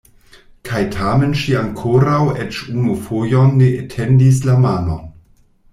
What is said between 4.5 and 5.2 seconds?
la manon.